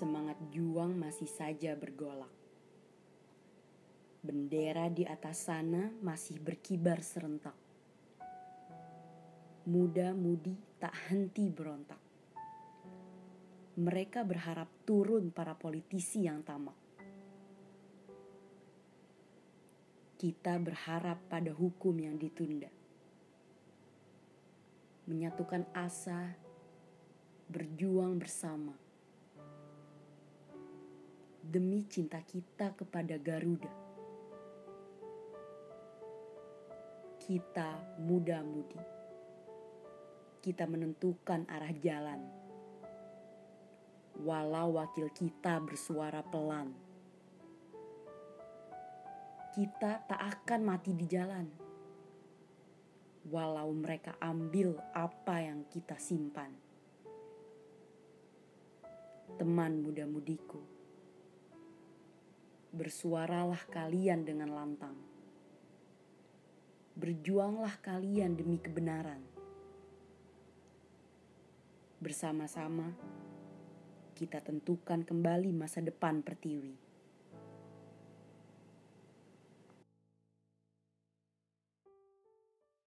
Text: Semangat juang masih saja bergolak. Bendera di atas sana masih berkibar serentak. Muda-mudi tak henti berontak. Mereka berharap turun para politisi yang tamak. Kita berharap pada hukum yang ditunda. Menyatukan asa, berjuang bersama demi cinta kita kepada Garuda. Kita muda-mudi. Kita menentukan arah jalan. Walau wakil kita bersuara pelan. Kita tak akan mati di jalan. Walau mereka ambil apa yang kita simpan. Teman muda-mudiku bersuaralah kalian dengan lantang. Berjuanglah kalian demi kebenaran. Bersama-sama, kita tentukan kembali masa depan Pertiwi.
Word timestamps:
Semangat 0.00 0.40
juang 0.48 0.96
masih 0.96 1.28
saja 1.28 1.76
bergolak. 1.76 2.32
Bendera 4.24 4.88
di 4.88 5.04
atas 5.04 5.44
sana 5.44 5.92
masih 6.00 6.40
berkibar 6.40 7.04
serentak. 7.04 7.52
Muda-mudi 9.68 10.56
tak 10.80 10.96
henti 11.12 11.52
berontak. 11.52 12.00
Mereka 13.76 14.24
berharap 14.24 14.72
turun 14.88 15.28
para 15.36 15.52
politisi 15.52 16.24
yang 16.24 16.40
tamak. 16.48 16.80
Kita 20.16 20.56
berharap 20.56 21.28
pada 21.28 21.52
hukum 21.52 21.92
yang 22.00 22.16
ditunda. 22.16 22.72
Menyatukan 25.04 25.68
asa, 25.76 26.32
berjuang 27.52 28.16
bersama 28.16 28.88
demi 31.50 31.82
cinta 31.90 32.22
kita 32.22 32.78
kepada 32.78 33.18
Garuda. 33.18 33.74
Kita 37.18 37.98
muda-mudi. 37.98 38.78
Kita 40.38 40.70
menentukan 40.70 41.50
arah 41.50 41.74
jalan. 41.74 42.22
Walau 44.22 44.78
wakil 44.78 45.10
kita 45.10 45.58
bersuara 45.58 46.22
pelan. 46.22 46.70
Kita 49.50 50.06
tak 50.06 50.22
akan 50.22 50.60
mati 50.62 50.94
di 50.94 51.06
jalan. 51.10 51.46
Walau 53.26 53.74
mereka 53.74 54.14
ambil 54.22 54.78
apa 54.94 55.42
yang 55.42 55.66
kita 55.66 55.98
simpan. 55.98 56.54
Teman 59.34 59.82
muda-mudiku 59.82 60.79
bersuaralah 62.70 63.58
kalian 63.70 64.22
dengan 64.22 64.54
lantang. 64.54 64.94
Berjuanglah 66.94 67.74
kalian 67.82 68.38
demi 68.38 68.62
kebenaran. 68.62 69.18
Bersama-sama, 71.98 72.94
kita 74.14 74.38
tentukan 74.38 75.02
kembali 75.02 75.50
masa 75.50 75.82
depan 75.82 76.22
Pertiwi. 76.22 76.89